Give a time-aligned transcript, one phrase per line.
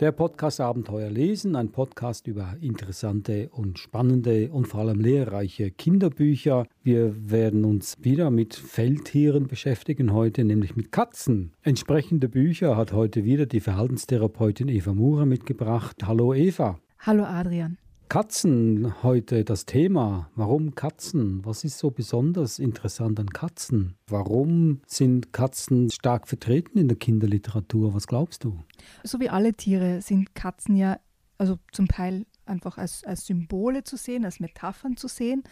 [0.00, 6.66] Der Podcast Abenteuer lesen, ein Podcast über interessante und spannende und vor allem lehrreiche Kinderbücher.
[6.82, 11.52] Wir werden uns wieder mit Feldtieren beschäftigen heute, nämlich mit Katzen.
[11.60, 15.98] Entsprechende Bücher hat heute wieder die Verhaltenstherapeutin Eva Mura mitgebracht.
[16.06, 16.78] Hallo Eva.
[17.00, 17.76] Hallo Adrian.
[18.10, 20.28] Katzen heute das Thema.
[20.34, 21.44] Warum Katzen?
[21.44, 23.94] Was ist so besonders interessant an Katzen?
[24.08, 27.94] Warum sind Katzen stark vertreten in der Kinderliteratur?
[27.94, 28.58] Was glaubst du?
[29.04, 30.98] So wie alle Tiere sind Katzen ja
[31.38, 35.44] also zum Teil einfach als, als Symbole zu sehen, als Metaphern zu sehen,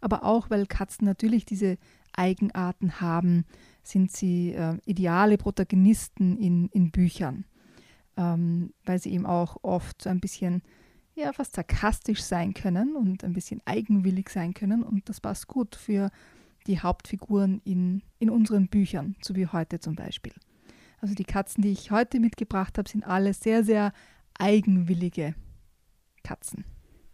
[0.00, 1.76] aber auch weil Katzen natürlich diese
[2.14, 3.44] Eigenarten haben,
[3.82, 7.44] sind sie äh, ideale Protagonisten in, in Büchern,
[8.16, 10.62] ähm, weil sie eben auch oft so ein bisschen
[11.16, 14.82] ja fast sarkastisch sein können und ein bisschen eigenwillig sein können.
[14.82, 16.10] Und das passt gut für
[16.66, 20.32] die Hauptfiguren in, in unseren Büchern, so wie heute zum Beispiel.
[21.00, 23.92] Also die Katzen, die ich heute mitgebracht habe, sind alle sehr, sehr
[24.38, 25.34] eigenwillige
[26.22, 26.64] Katzen.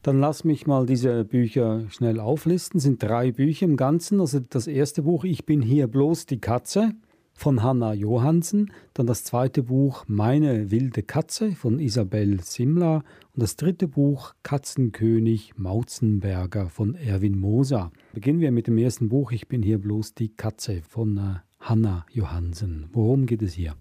[0.02, 2.78] Dann lass mich mal diese Bücher schnell auflisten.
[2.78, 4.20] Es sind drei Bücher im Ganzen.
[4.20, 6.94] Also das erste Buch, Ich bin hier bloß die Katze
[7.34, 13.56] von Hanna Johansen, dann das zweite Buch Meine wilde Katze von Isabel Simla und das
[13.56, 17.90] dritte Buch Katzenkönig Mautzenberger von Erwin Moser.
[18.12, 22.06] Beginnen wir mit dem ersten Buch Ich bin hier bloß die Katze von äh, Hanna
[22.12, 22.88] Johansen.
[22.92, 23.74] Worum geht es hier?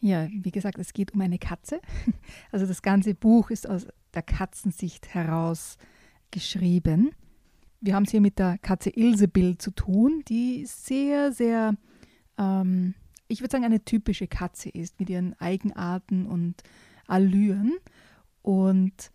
[0.00, 1.80] Ja, wie gesagt, es geht um eine Katze.
[2.52, 5.76] Also das ganze Buch ist aus der Katzensicht heraus
[6.30, 7.10] geschrieben.
[7.80, 11.76] Wir haben es hier mit der Katze Ilsebill zu tun, die sehr, sehr
[12.38, 12.94] ähm,
[13.28, 16.62] ich würde sagen, eine typische Katze ist mit ihren Eigenarten und
[17.06, 17.76] Allüren.
[18.42, 19.10] Und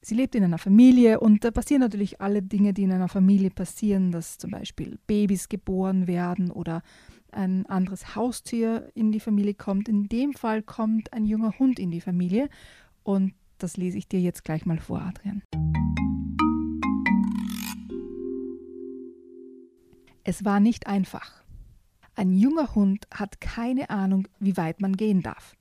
[0.00, 3.50] sie lebt in einer Familie und da passieren natürlich alle Dinge, die in einer Familie
[3.50, 6.82] passieren, dass zum Beispiel Babys geboren werden oder
[7.30, 9.88] ein anderes Haustier in die Familie kommt.
[9.88, 12.48] In dem Fall kommt ein junger Hund in die Familie
[13.02, 15.42] und das lese ich dir jetzt gleich mal vor, Adrian.
[20.24, 21.42] Es war nicht einfach.
[22.18, 25.54] Ein junger Hund hat keine Ahnung, wie weit man gehen darf.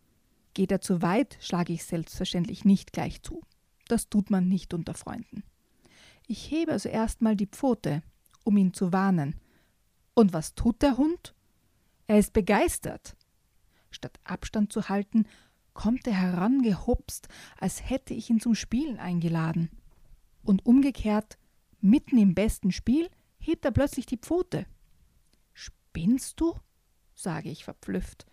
[0.56, 3.44] Geht er zu weit, schlage ich selbstverständlich nicht gleich zu.
[3.88, 5.44] Das tut man nicht unter Freunden.
[6.26, 8.02] Ich hebe also erstmal die Pfote,
[8.44, 9.36] um ihn zu warnen.
[10.16, 11.36] Und was tut der Hund?
[12.08, 13.16] Er ist begeistert.
[13.92, 15.28] Statt Abstand zu halten,
[15.76, 17.28] kommt er herangehupst,
[17.60, 19.70] als hätte ich ihn zum Spielen eingeladen.
[20.42, 21.38] Und umgekehrt,
[21.82, 24.66] mitten im besten Spiel, hebt er plötzlich die Pfote.
[25.98, 26.54] Spinnst du?
[27.16, 28.28] sage ich verblüfft.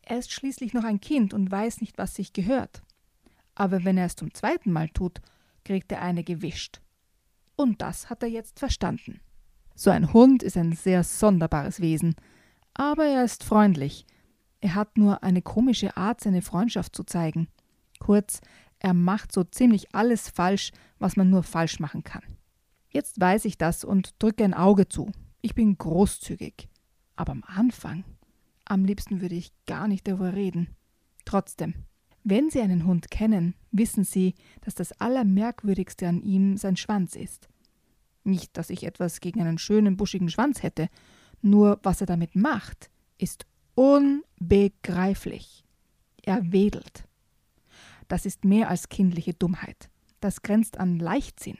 [0.00, 2.82] Er ist schließlich noch ein Kind und weiß nicht, was sich gehört.
[3.54, 5.20] Aber wenn er es zum zweiten Mal tut,
[5.66, 6.80] kriegt er eine gewischt.
[7.56, 9.20] Und das hat er jetzt verstanden.
[9.74, 12.14] So ein Hund ist ein sehr sonderbares Wesen,
[12.72, 14.06] aber er ist freundlich.
[14.62, 17.48] Er hat nur eine komische Art, seine Freundschaft zu zeigen.
[17.98, 18.40] Kurz,
[18.78, 22.24] er macht so ziemlich alles falsch, was man nur falsch machen kann.
[22.88, 25.12] Jetzt weiß ich das und drücke ein Auge zu.
[25.42, 26.68] Ich bin großzügig.
[27.16, 28.04] Aber am Anfang,
[28.64, 30.68] am liebsten würde ich gar nicht darüber reden.
[31.24, 31.74] Trotzdem,
[32.24, 37.48] wenn Sie einen Hund kennen, wissen Sie, dass das Allermerkwürdigste an ihm sein Schwanz ist.
[38.24, 40.88] Nicht, dass ich etwas gegen einen schönen, buschigen Schwanz hätte,
[41.42, 45.64] nur was er damit macht, ist unbegreiflich.
[46.22, 47.08] Er wedelt.
[48.06, 49.90] Das ist mehr als kindliche Dummheit.
[50.20, 51.58] Das grenzt an Leichtsinn.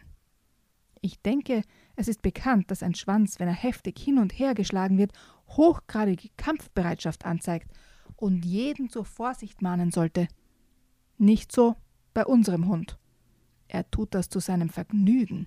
[1.00, 1.62] Ich denke,
[1.96, 5.12] es ist bekannt, dass ein Schwanz, wenn er heftig hin und her geschlagen wird,
[5.48, 7.70] hochgradige Kampfbereitschaft anzeigt
[8.16, 10.28] und jeden zur Vorsicht mahnen sollte.
[11.18, 11.76] Nicht so
[12.14, 12.98] bei unserem Hund.
[13.68, 15.46] Er tut das zu seinem Vergnügen.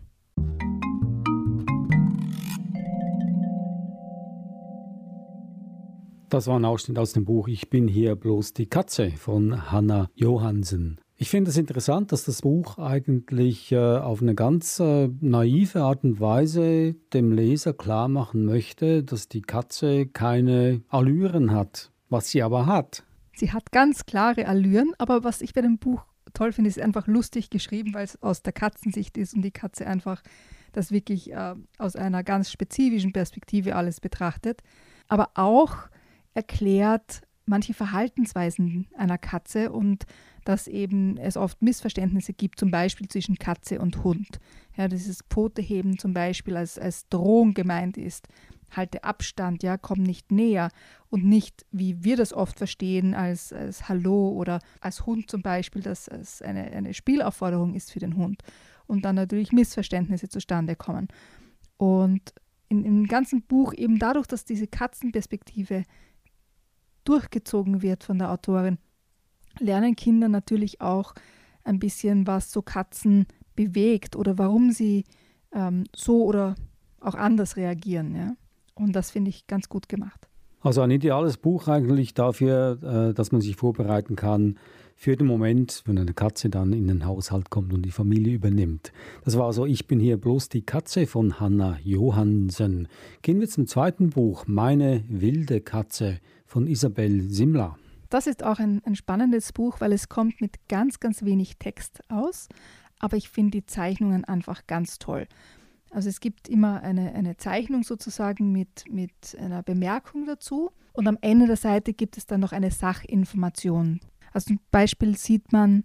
[6.30, 10.10] Das war ein Ausschnitt aus dem Buch Ich bin hier bloß die Katze von Hanna
[10.16, 11.00] Johansen.
[11.18, 16.04] Ich finde es interessant, dass das Buch eigentlich äh, auf eine ganz äh, naive Art
[16.04, 22.44] und Weise dem Leser klar machen möchte, dass die Katze keine Allüren hat, was sie
[22.44, 23.04] aber hat.
[23.34, 26.04] Sie hat ganz klare Allüren, aber was ich bei dem Buch
[26.34, 29.88] toll finde, ist einfach lustig geschrieben, weil es aus der Katzensicht ist und die Katze
[29.88, 30.22] einfach
[30.74, 34.62] das wirklich äh, aus einer ganz spezifischen Perspektive alles betrachtet,
[35.08, 35.76] aber auch
[36.34, 40.06] erklärt manche Verhaltensweisen einer Katze und
[40.44, 44.40] dass eben es oft Missverständnisse gibt, zum Beispiel zwischen Katze und Hund.
[44.76, 48.28] Ja, dieses Pfoteheben zum Beispiel als, als Drohung gemeint ist,
[48.72, 50.70] halte Abstand, ja, komm nicht näher
[51.10, 55.82] und nicht, wie wir das oft verstehen, als, als Hallo oder als Hund zum Beispiel,
[55.82, 58.42] dass es eine, eine Spielaufforderung ist für den Hund
[58.88, 61.08] und dann natürlich Missverständnisse zustande kommen.
[61.78, 62.34] Und
[62.70, 65.84] in, im ganzen Buch eben dadurch, dass diese Katzenperspektive
[67.06, 68.78] durchgezogen wird von der Autorin,
[69.60, 71.14] lernen Kinder natürlich auch
[71.64, 73.26] ein bisschen, was so Katzen
[73.56, 75.06] bewegt oder warum sie
[75.54, 76.56] ähm, so oder
[77.00, 78.16] auch anders reagieren.
[78.16, 78.36] Ja?
[78.74, 80.28] Und das finde ich ganz gut gemacht.
[80.62, 84.58] Also ein ideales Buch eigentlich dafür, äh, dass man sich vorbereiten kann
[84.96, 88.92] für den Moment, wenn eine Katze dann in den Haushalt kommt und die Familie übernimmt.
[89.24, 92.88] Das war so Ich bin hier bloß die Katze von Hanna Johansen.
[93.22, 96.20] Gehen wir zum zweiten Buch, Meine wilde Katze
[96.56, 97.78] von Isabel Simler.
[98.10, 102.00] Das ist auch ein, ein spannendes Buch, weil es kommt mit ganz, ganz wenig Text
[102.08, 102.48] aus,
[102.98, 105.28] aber ich finde die Zeichnungen einfach ganz toll.
[105.92, 111.18] Also es gibt immer eine, eine Zeichnung sozusagen mit, mit einer Bemerkung dazu und am
[111.20, 114.00] Ende der Seite gibt es dann noch eine Sachinformation.
[114.32, 115.84] Also zum Beispiel sieht man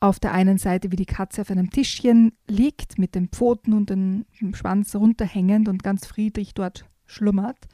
[0.00, 3.88] auf der einen Seite, wie die Katze auf einem Tischchen liegt, mit den Pfoten und
[3.88, 7.68] dem Schwanz runterhängend und ganz friedlich dort schlummert.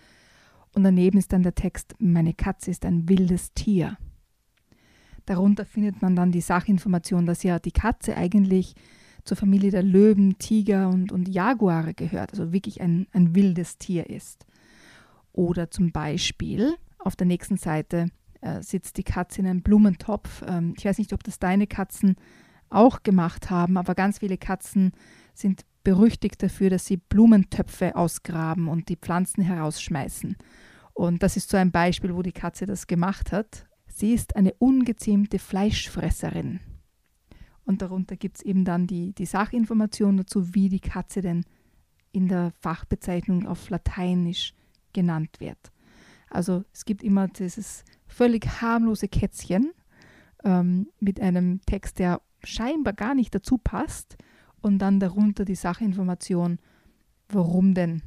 [0.79, 3.99] Und daneben ist dann der Text, meine Katze ist ein wildes Tier.
[5.27, 8.77] Darunter findet man dann die Sachinformation, dass ja die Katze eigentlich
[9.25, 14.09] zur Familie der Löwen, Tiger und, und Jaguare gehört, also wirklich ein, ein wildes Tier
[14.09, 14.47] ist.
[15.33, 20.45] Oder zum Beispiel auf der nächsten Seite äh, sitzt die Katze in einem Blumentopf.
[20.47, 22.15] Ähm, ich weiß nicht, ob das deine Katzen
[22.71, 24.93] auch gemacht haben, aber ganz viele Katzen
[25.35, 30.37] sind berüchtigt dafür, dass sie Blumentöpfe ausgraben und die Pflanzen herausschmeißen.
[30.99, 33.69] Und das ist so ein Beispiel, wo die Katze das gemacht hat.
[33.87, 36.59] Sie ist eine ungezähmte Fleischfresserin.
[37.65, 41.45] Und darunter gibt es eben dann die, die Sachinformation dazu, wie die Katze denn
[42.11, 44.55] in der Fachbezeichnung auf Lateinisch
[44.93, 45.71] genannt wird.
[46.31, 49.71] Also es gibt immer dieses völlig harmlose Kätzchen
[50.43, 54.17] ähm, mit einem Text, der scheinbar gar nicht dazu passt
[54.63, 56.59] und dann darunter die Sachinformation,
[57.29, 58.03] warum denn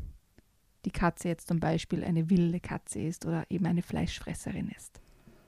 [0.85, 4.99] die Katze jetzt zum Beispiel eine wilde Katze ist oder eben eine Fleischfresserin ist.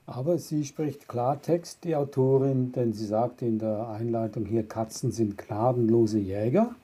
[0.06, 5.38] Aber sie spricht Klartext, die Autorin, denn sie sagt in der Einleitung hier, Katzen sind
[5.38, 6.76] gnadenlose Jäger.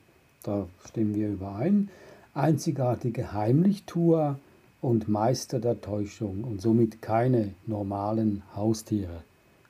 [0.43, 1.89] Da stimmen wir überein.
[2.33, 4.39] Einzigartige Heimlichtuer
[4.81, 9.23] und Meister der Täuschung und somit keine normalen Haustiere.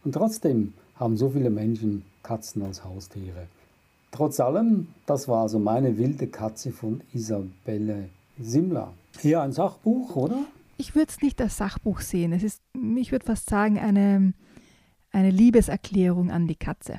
[0.06, 3.48] Und trotzdem haben so viele Menschen Katzen als Haustiere.
[4.12, 8.94] Trotz allem, das war also meine wilde Katze von Isabelle Simler.
[9.19, 10.45] Hier ein Sachbuch, oder?
[10.80, 12.31] ich würde es nicht als Sachbuch sehen.
[12.31, 12.62] Es ist,
[12.95, 14.33] ich würde fast sagen, eine,
[15.12, 16.97] eine Liebeserklärung an die Katze.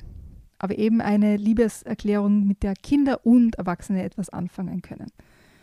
[0.59, 5.11] Aber eben eine Liebeserklärung, mit der Kinder und Erwachsene etwas anfangen können.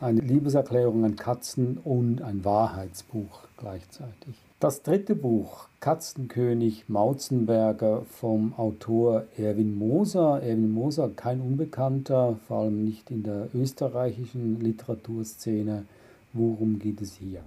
[0.00, 4.34] Eine Liebeserklärung an Katzen und ein Wahrheitsbuch gleichzeitig.
[4.60, 10.42] Das dritte Buch, Katzenkönig Mauzenberger vom Autor Erwin Moser.
[10.42, 15.84] Erwin Moser, kein Unbekannter, vor allem nicht in der österreichischen Literaturszene.
[16.32, 17.44] Worum geht es hier?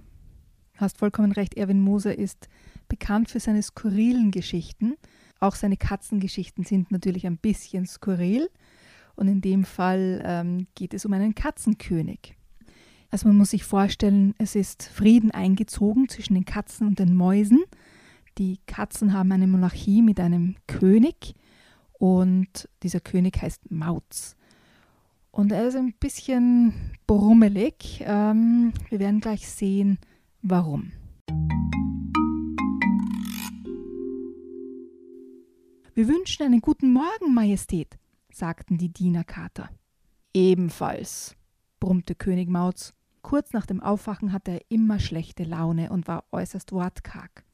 [0.77, 2.47] hast vollkommen recht, Erwin Moser ist
[2.87, 4.95] bekannt für seine skurrilen Geschichten.
[5.41, 8.49] Auch seine Katzengeschichten sind natürlich ein bisschen skurril.
[9.15, 12.35] Und in dem Fall ähm, geht es um einen Katzenkönig.
[13.11, 17.63] Also man muss sich vorstellen, es ist Frieden eingezogen zwischen den Katzen und den Mäusen.
[18.38, 21.36] Die Katzen haben eine Monarchie mit einem König
[22.00, 24.36] und dieser König heißt Mauz.
[25.29, 26.74] Und er ist ein bisschen
[27.05, 28.03] brummelig.
[28.05, 30.00] Ähm, wir werden gleich sehen,
[30.43, 30.91] Warum?
[35.93, 38.00] Wir wünschen einen guten Morgen, Majestät,
[38.31, 39.69] sagten die Dienerkater.
[40.33, 41.36] Ebenfalls,
[41.79, 42.93] brummte König Mauz.
[43.21, 47.45] Kurz nach dem Aufwachen hatte er immer schlechte Laune und war äußerst wortkarg.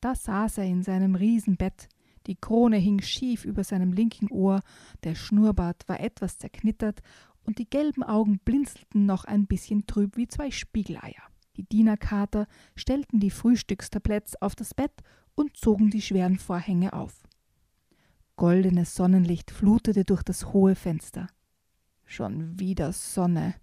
[0.00, 1.88] Da saß er in seinem Riesenbett,
[2.26, 4.60] die Krone hing schief über seinem linken Ohr,
[5.04, 7.00] der Schnurrbart war etwas zerknittert
[7.44, 11.22] und die gelben Augen blinzelten noch ein bisschen trüb wie zwei Spiegeleier.
[11.56, 14.92] Die Dienerkater stellten die Frühstückstabletts auf das Bett
[15.34, 17.22] und zogen die schweren Vorhänge auf.
[18.36, 21.28] Goldenes Sonnenlicht flutete durch das hohe Fenster.
[22.06, 23.54] Schon wieder Sonne,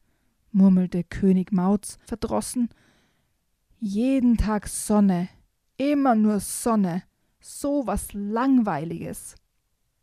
[0.51, 2.70] murmelte König Mauz verdrossen.
[3.80, 5.30] Jeden Tag Sonne,
[5.77, 7.04] immer nur Sonne,
[7.39, 9.36] so was Langweiliges.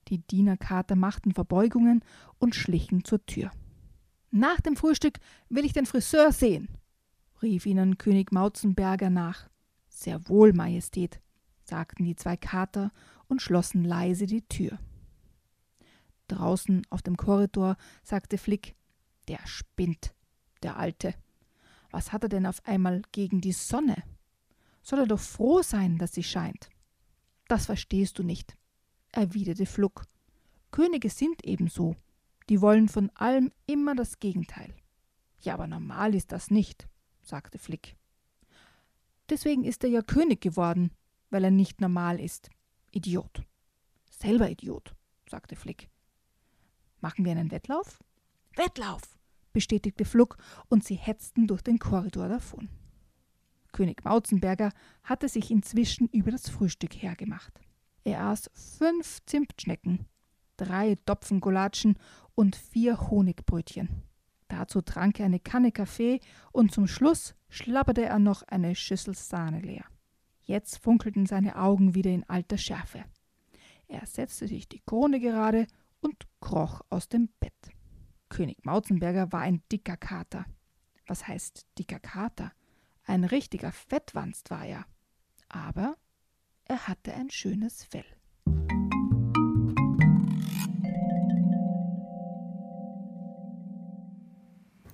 [0.09, 2.05] Die Dienerkater machten Verbeugungen
[2.39, 3.51] und schlichen zur Tür.
[4.31, 6.69] Nach dem Frühstück will ich den Friseur sehen,
[7.43, 9.49] rief ihnen König Mauzenberger nach.
[9.89, 11.21] Sehr wohl, Majestät,
[11.63, 12.91] sagten die zwei Kater
[13.29, 14.79] und schlossen leise die Tür.
[16.29, 18.75] Draußen auf dem Korridor sagte Flick,
[19.29, 20.15] der spinnt,
[20.65, 21.15] der Alte.
[21.91, 24.03] Was hat er denn auf einmal gegen die Sonne?
[24.83, 26.69] Soll er doch froh sein, dass sie scheint.
[27.47, 28.57] Das verstehst du nicht,
[29.13, 30.05] erwiderte Fluck.
[30.71, 31.95] Könige sind ebenso.
[32.49, 34.75] Die wollen von allem immer das Gegenteil.
[35.41, 36.89] Ja, aber normal ist das nicht,
[37.23, 37.97] sagte Flick.
[39.29, 40.91] Deswegen ist er ja König geworden,
[41.31, 42.51] weil er nicht normal ist.
[42.91, 43.43] Idiot.
[44.11, 44.95] Selber Idiot,
[45.31, 45.89] sagte Flick.
[47.01, 48.03] Machen wir einen Wettlauf?
[48.57, 49.03] Wettlauf,
[49.55, 50.37] bestätigte Fluck,
[50.69, 52.69] und sie hetzten durch den Korridor davon.
[53.73, 54.71] König Mauzenberger
[55.03, 57.59] hatte sich inzwischen über das Frühstück hergemacht.
[58.05, 60.07] Er aß fünf Zimtschnecken,
[60.59, 61.99] drei Topfengolatschen
[62.35, 64.03] und vier Honigbrötchen.
[64.49, 66.21] Dazu trank er eine Kanne Kaffee
[66.53, 69.85] und zum Schluss schlabberte er noch eine Schüssel Sahne leer.
[70.43, 73.05] Jetzt funkelten seine Augen wieder in alter Schärfe.
[73.89, 75.67] Er setzte sich die Krone gerade
[76.01, 77.74] und kroch aus dem Bett.
[78.29, 80.47] König Mauzenberger war ein dicker Kater.
[81.07, 82.53] Was heißt dicker Kater?
[83.05, 84.87] Ein richtiger Fettwanst war er.
[85.49, 85.97] Aber
[86.65, 88.05] er hatte ein schönes Fell.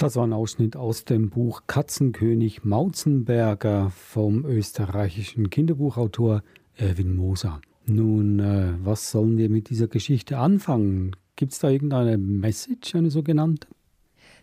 [0.01, 6.43] Das war ein Ausschnitt aus dem Buch Katzenkönig Mauzenberger vom österreichischen Kinderbuchautor
[6.75, 7.61] Erwin Moser.
[7.85, 11.17] Nun, äh, was sollen wir mit dieser Geschichte anfangen?
[11.41, 13.67] Gibt es da irgendeine Message, eine sogenannte?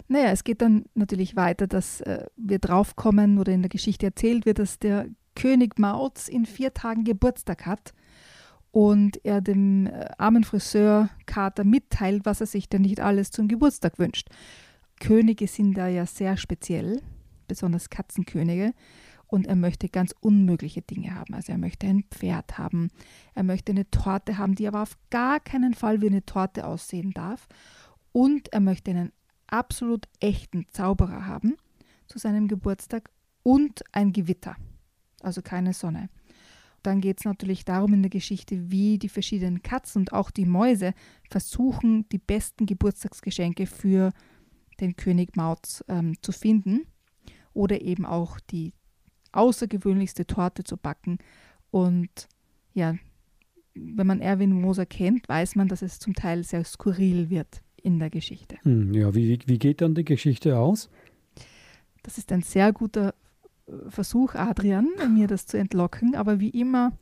[0.08, 4.48] Naja, es geht dann natürlich weiter, dass äh, wir draufkommen oder in der Geschichte erzählt
[4.48, 7.94] wird, dass der König Mauz in vier Tagen Geburtstag hat
[8.72, 13.48] und er dem äh, armen Friseur Kater mitteilt, was er sich denn nicht alles zum
[13.48, 14.30] Geburtstag wünscht.
[15.00, 17.04] Könige sind da ja sehr speziell,
[17.48, 18.74] besonders Katzenkönige.
[19.28, 21.34] Und er möchte ganz unmögliche Dinge haben.
[21.34, 22.90] Also er möchte ein Pferd haben,
[23.36, 27.12] er möchte eine Torte haben, die aber auf gar keinen Fall wie eine Torte aussehen
[27.12, 27.48] darf.
[28.14, 29.12] Und er möchte einen
[29.48, 31.56] absolut echten Zauberer haben
[32.08, 33.10] zu seinem Geburtstag
[33.44, 34.56] und ein Gewitter,
[35.22, 36.10] also keine Sonne.
[36.84, 40.46] Dann geht es natürlich darum in der Geschichte, wie die verschiedenen Katzen und auch die
[40.46, 40.94] Mäuse
[41.30, 44.14] versuchen, die besten Geburtstagsgeschenke für
[44.80, 46.86] den König Mauz ähm, zu finden
[47.54, 48.74] oder eben auch die
[49.38, 51.20] außergewöhnlichste Torte zu backen.
[51.72, 52.28] Und
[52.74, 52.96] ja,
[53.74, 58.00] wenn man Erwin Moser kennt, weiß man, dass es zum Teil sehr skurril wird in
[58.00, 58.58] der Geschichte.
[58.64, 60.90] Hm, ja, wie, wie geht dann die Geschichte aus?
[62.04, 63.14] Das ist ein sehr guter
[63.68, 66.94] äh, Versuch, Adrian, mir das zu entlocken, aber wie immer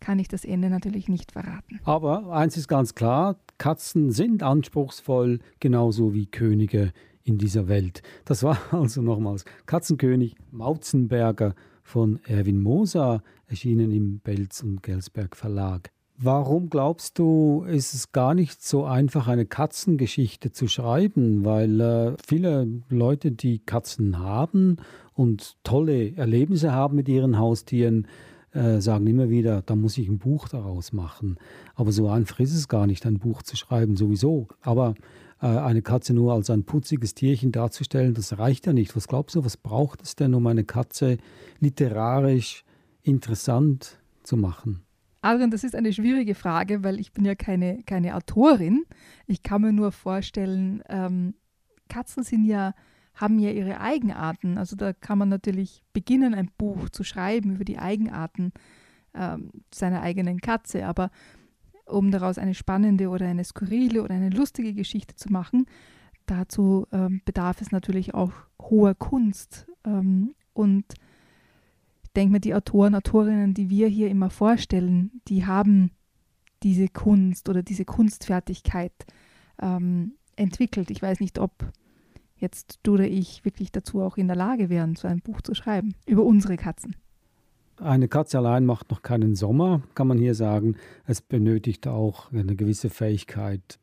[0.00, 1.80] kann ich das Ende natürlich nicht verraten.
[1.84, 6.92] Aber eins ist ganz klar, Katzen sind anspruchsvoll, genauso wie Könige
[7.24, 8.02] in dieser Welt.
[8.24, 15.90] Das war also nochmals Katzenkönig Mauzenberger von Erwin Moser, erschienen im Belz und Gelsberg Verlag.
[16.18, 21.44] Warum glaubst du, ist es gar nicht so einfach, eine Katzengeschichte zu schreiben?
[21.44, 24.76] Weil äh, viele Leute, die Katzen haben
[25.14, 28.06] und tolle Erlebnisse haben mit ihren Haustieren,
[28.52, 31.36] äh, sagen immer wieder, da muss ich ein Buch daraus machen.
[31.74, 34.48] Aber so einfach ist es gar nicht, ein Buch zu schreiben, sowieso.
[34.60, 34.94] Aber
[35.40, 38.94] äh, eine Katze nur als ein putziges Tierchen darzustellen, das reicht ja nicht.
[38.94, 41.18] Was glaubst du, was braucht es denn, um eine Katze
[41.60, 42.64] literarisch
[43.02, 44.82] interessant zu machen?
[45.22, 48.84] Adrian, das ist eine schwierige Frage, weil ich bin ja keine, keine Autorin.
[49.26, 51.34] Ich kann mir nur vorstellen, ähm,
[51.88, 52.74] Katzen sind ja,
[53.14, 54.58] haben ja ihre Eigenarten.
[54.58, 58.52] Also da kann man natürlich beginnen, ein Buch zu schreiben über die Eigenarten
[59.14, 60.86] ähm, seiner eigenen Katze.
[60.86, 61.10] Aber
[61.86, 65.66] um daraus eine spannende oder eine skurrile oder eine lustige Geschichte zu machen.
[66.26, 69.66] Dazu ähm, bedarf es natürlich auch hoher Kunst.
[69.84, 70.84] Ähm, und
[72.04, 75.90] ich denke mir, die Autoren, Autorinnen, die wir hier immer vorstellen, die haben
[76.62, 78.92] diese Kunst oder diese Kunstfertigkeit
[79.60, 80.90] ähm, entwickelt.
[80.90, 81.72] Ich weiß nicht, ob
[82.42, 85.54] jetzt du oder ich wirklich dazu auch in der Lage wären, so ein Buch zu
[85.54, 86.96] schreiben über unsere Katzen.
[87.78, 90.76] Eine Katze allein macht noch keinen Sommer, kann man hier sagen.
[91.06, 93.78] Es benötigt auch eine gewisse Fähigkeit,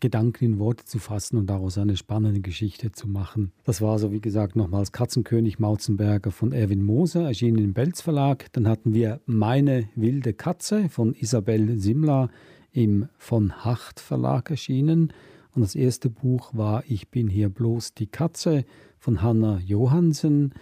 [0.00, 3.52] Gedanken in Worte zu fassen und daraus eine spannende Geschichte zu machen.
[3.64, 8.52] Das war so, wie gesagt, nochmals Katzenkönig Mauzenberger von Erwin Moser, erschienen im Belz Verlag.
[8.52, 12.28] Dann hatten wir Meine wilde Katze von Isabel Simler
[12.72, 15.12] im von Hacht Verlag erschienen.
[15.54, 18.64] Und das erste Buch war Ich bin hier bloß die Katze
[18.98, 20.52] von Hanna Johansen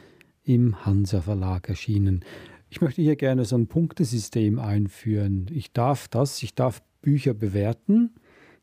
[0.44, 2.25] im Hansa Verlag erschienen.
[2.68, 5.46] Ich möchte hier gerne so ein Punktesystem einführen.
[5.50, 8.11] Ich darf das, ich darf Bücher bewerten,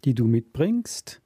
[0.06, 1.22] die du mitbringst,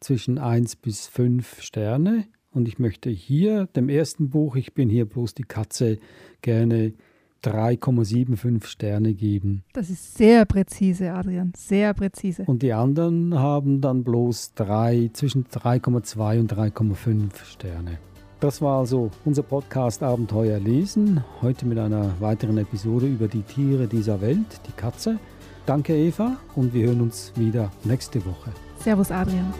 [0.00, 2.26] zwischen 1 bis 5 Sterne.
[2.50, 5.98] Und ich möchte hier dem ersten Buch, ich bin hier bloß die Katze,
[6.40, 6.94] gerne
[7.44, 9.62] 3,75 Sterne geben.
[9.72, 12.44] Das ist sehr präzise, Adrian, sehr präzise.
[12.46, 17.98] Und die anderen haben dann bloß drei, zwischen 3,2 und 3,5 Sterne.
[18.40, 21.24] Das war also unser Podcast Abenteuer lesen.
[21.40, 25.18] Heute mit einer weiteren Episode über die Tiere dieser Welt, die Katze.
[25.64, 28.50] Danke Eva und wir hören uns wieder nächste Woche.
[28.78, 29.52] Servus Adrian.